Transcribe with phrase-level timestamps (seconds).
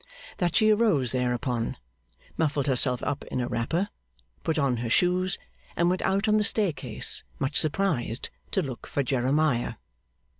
[0.37, 1.77] That she arose thereupon,
[2.35, 3.89] muffled herself up in a wrapper,
[4.43, 5.37] put on her shoes,
[5.75, 9.73] and went out on the staircase, much surprised, to look for Jeremiah.